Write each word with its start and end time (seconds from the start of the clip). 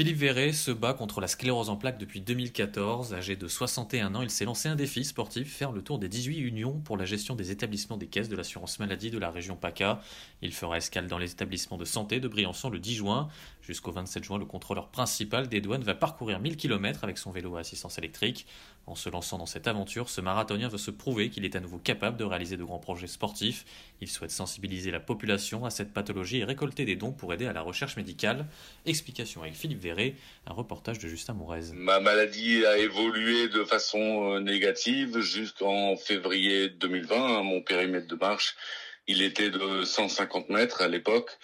Philippe 0.00 0.16
Verret 0.16 0.54
se 0.54 0.70
bat 0.70 0.94
contre 0.94 1.20
la 1.20 1.28
sclérose 1.28 1.68
en 1.68 1.76
plaques 1.76 1.98
depuis 1.98 2.22
2014. 2.22 3.12
Âgé 3.12 3.36
de 3.36 3.46
61 3.46 4.14
ans, 4.14 4.22
il 4.22 4.30
s'est 4.30 4.46
lancé 4.46 4.66
un 4.66 4.74
défi 4.74 5.04
sportif, 5.04 5.54
faire 5.54 5.72
le 5.72 5.82
tour 5.82 5.98
des 5.98 6.08
18 6.08 6.38
unions 6.38 6.80
pour 6.80 6.96
la 6.96 7.04
gestion 7.04 7.34
des 7.34 7.50
établissements 7.50 7.98
des 7.98 8.06
caisses 8.06 8.30
de 8.30 8.34
l'assurance 8.34 8.78
maladie 8.78 9.10
de 9.10 9.18
la 9.18 9.30
région 9.30 9.56
PACA. 9.56 10.00
Il 10.40 10.54
fera 10.54 10.78
escale 10.78 11.06
dans 11.06 11.18
les 11.18 11.32
établissements 11.32 11.76
de 11.76 11.84
santé 11.84 12.18
de 12.18 12.28
Briançon 12.28 12.70
le 12.70 12.78
10 12.78 12.94
juin. 12.94 13.28
Jusqu'au 13.60 13.92
27 13.92 14.24
juin, 14.24 14.38
le 14.38 14.46
contrôleur 14.46 14.88
principal 14.88 15.50
des 15.50 15.60
douanes 15.60 15.84
va 15.84 15.94
parcourir 15.94 16.40
1000 16.40 16.56
km 16.56 17.04
avec 17.04 17.18
son 17.18 17.30
vélo 17.30 17.56
à 17.56 17.60
assistance 17.60 17.98
électrique. 17.98 18.46
En 18.86 18.94
se 18.94 19.10
lançant 19.10 19.36
dans 19.36 19.46
cette 19.46 19.68
aventure, 19.68 20.08
ce 20.08 20.20
marathonien 20.20 20.68
veut 20.68 20.78
se 20.78 20.90
prouver 20.90 21.28
qu'il 21.28 21.44
est 21.44 21.54
à 21.54 21.60
nouveau 21.60 21.78
capable 21.78 22.16
de 22.16 22.24
réaliser 22.24 22.56
de 22.56 22.64
grands 22.64 22.78
projets 22.78 23.06
sportifs. 23.06 23.64
Il 24.00 24.08
souhaite 24.08 24.30
sensibiliser 24.30 24.90
la 24.90 24.98
population 24.98 25.64
à 25.64 25.70
cette 25.70 25.92
pathologie 25.92 26.38
et 26.38 26.44
récolter 26.44 26.86
des 26.86 26.96
dons 26.96 27.12
pour 27.12 27.32
aider 27.34 27.46
à 27.46 27.52
la 27.52 27.60
recherche 27.60 27.96
médicale. 27.96 28.46
Explication 28.86 29.42
avec 29.42 29.54
Philippe 29.54 29.80
Un 30.46 30.52
reportage 30.52 30.98
de 30.98 31.08
Justin 31.08 31.34
Mourez. 31.34 31.72
Ma 31.72 32.00
maladie 32.00 32.64
a 32.66 32.78
évolué 32.78 33.48
de 33.48 33.64
façon 33.64 34.34
euh, 34.34 34.40
négative 34.40 35.20
jusqu'en 35.20 35.96
février 35.96 36.68
2020. 36.68 37.42
Mon 37.42 37.62
périmètre 37.62 38.06
de 38.06 38.16
marche, 38.16 38.56
il 39.06 39.22
était 39.22 39.50
de 39.50 39.84
150 39.84 40.48
mètres 40.50 40.82
à 40.82 40.88
l'époque. 40.88 41.38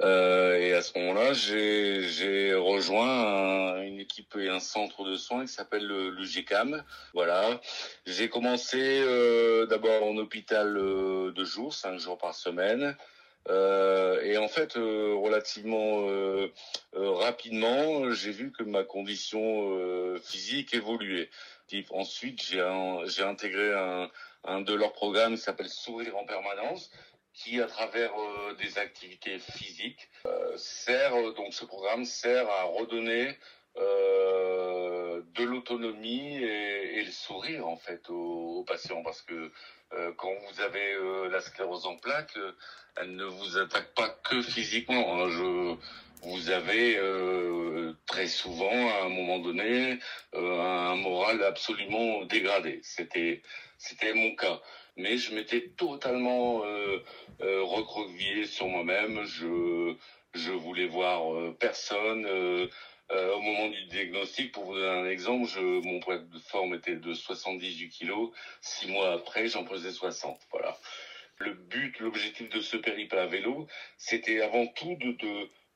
Euh, 0.00 0.58
et 0.58 0.72
à 0.72 0.82
ce 0.82 0.98
moment-là, 0.98 1.32
j'ai 1.32 2.54
rejoint 2.54 3.80
une 3.82 4.00
équipe 4.00 4.34
et 4.36 4.48
un 4.48 4.58
centre 4.58 5.04
de 5.04 5.16
soins 5.16 5.46
qui 5.46 5.52
s'appelle 5.52 5.86
le, 5.86 6.10
le. 6.10 6.82
Voilà. 7.14 7.60
J'ai 8.06 8.28
commencé 8.28 8.78
euh, 8.80 9.66
d'abord 9.66 10.02
en 10.02 10.16
hôpital 10.16 10.76
euh, 10.76 11.32
de 11.32 11.44
jour, 11.44 11.72
cinq 11.72 11.98
jours 11.98 12.18
par 12.18 12.34
semaine. 12.34 12.96
Euh, 13.48 14.22
et 14.22 14.38
en 14.38 14.48
fait, 14.48 14.76
euh, 14.76 15.14
relativement 15.14 16.08
euh, 16.08 16.52
rapidement, 16.94 18.10
j'ai 18.12 18.30
vu 18.30 18.52
que 18.52 18.62
ma 18.62 18.84
condition 18.84 20.18
physique 20.22 20.74
évoluait. 20.74 21.30
Ensuite, 21.90 22.42
j'ai 22.42 23.22
intégré 23.22 23.72
un, 23.72 24.10
un 24.44 24.60
de 24.60 24.74
leurs 24.74 24.92
programmes 24.92 25.36
qui 25.36 25.40
s'appelle 25.40 25.70
Sourire 25.70 26.16
en 26.16 26.24
permanence 26.24 26.90
qui, 27.32 27.62
à 27.62 27.66
travers 27.66 28.12
des 28.58 28.78
activités 28.78 29.38
physiques, 29.38 30.10
sert 30.56 31.32
donc 31.32 31.54
ce 31.54 31.64
programme 31.64 32.04
sert 32.04 32.46
à 32.50 32.64
redonner 32.64 33.38
euh, 33.78 35.22
de 35.34 35.44
l'autonomie 35.44 36.36
et, 36.36 36.98
et, 36.98 37.04
le 37.04 37.10
sourire 37.10 37.66
en 37.66 37.76
fait 37.76 38.08
aux, 38.10 38.58
aux 38.58 38.64
patients 38.64 39.02
parce 39.02 39.22
que 39.22 39.50
quand 40.16 40.32
vous 40.48 40.60
avez 40.62 40.96
la 41.30 41.42
sclérose 41.42 41.84
en 41.84 41.96
plaques, 41.96 42.38
elle 42.96 43.14
ne 43.14 43.26
vous 43.26 43.58
attaque 43.58 43.92
pas 43.92 44.08
que 44.08 44.40
physiquement. 44.40 45.22
Hein. 45.22 45.28
Je, 45.28 45.76
vous 46.22 46.48
avez 46.48 46.98
très 48.06 48.26
souvent, 48.26 48.88
à 48.88 49.04
un 49.04 49.10
moment 49.10 49.38
donné, 49.38 49.98
un 50.32 50.96
moral 50.96 51.42
absolument 51.44 52.24
dégradé. 52.24 52.80
C'était, 52.82 53.42
c'était 53.76 54.14
mon 54.14 54.34
cas 54.34 54.62
mais 54.96 55.16
je 55.16 55.34
m'étais 55.34 55.68
totalement 55.76 56.64
euh, 56.64 57.02
euh, 57.40 57.62
recroquevillé 57.62 58.46
sur 58.46 58.68
moi-même. 58.68 59.24
Je 59.24 59.94
je 60.34 60.50
voulais 60.50 60.86
voir 60.86 61.34
euh, 61.34 61.56
personne. 61.58 62.26
Euh, 63.12 63.16
euh, 63.22 63.34
au 63.34 63.40
moment 63.40 63.68
du 63.68 63.84
diagnostic, 63.86 64.52
pour 64.52 64.64
vous 64.64 64.74
donner 64.74 64.88
un 64.88 65.06
exemple, 65.06 65.48
je, 65.48 65.60
mon 65.60 66.00
poids 66.00 66.18
de 66.18 66.38
forme 66.38 66.74
était 66.74 66.96
de 66.96 67.14
78 67.14 67.88
kilos. 67.88 68.30
Six 68.60 68.88
mois 68.88 69.12
après, 69.12 69.48
j'en 69.48 69.64
pesais 69.64 69.92
60. 69.92 70.40
Voilà. 70.50 70.76
Le 71.38 71.54
but, 71.54 71.98
l'objectif 72.00 72.48
de 72.48 72.60
ce 72.60 72.76
périple 72.76 73.18
à 73.18 73.26
vélo, 73.26 73.66
c'était 73.98 74.40
avant 74.40 74.66
tout 74.66 74.96
de, 74.96 75.16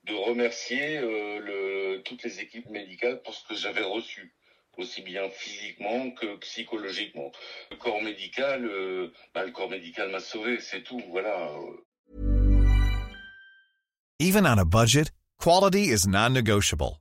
de, 0.04 0.14
remercier 0.14 1.00
le, 1.00 2.02
toutes 2.04 2.22
les 2.22 2.40
équipes 2.40 2.68
médicales 2.70 3.20
pour 3.22 3.34
ce 3.34 3.46
que 3.48 3.54
j'avais 3.54 3.82
reçu 3.82 4.32
aussi 4.78 5.00
bien 5.00 5.28
physiquement 5.30 6.10
que 6.10 6.36
psychologiquement. 6.36 7.32
Le 7.70 7.76
corps 7.76 8.02
médical, 8.02 8.66
euh, 8.66 9.10
bah, 9.34 9.44
le 9.44 9.50
corps 9.50 9.70
médical 9.70 10.10
m'a 10.10 10.20
sauvé, 10.20 10.60
c'est 10.60 10.82
tout, 10.82 11.02
voilà. 11.10 11.50
Even 14.18 14.46
on 14.46 14.58
a 14.58 14.64
budget, 14.66 15.10
quality 15.38 15.90
is 15.90 16.06
non-negotiable. 16.06 17.00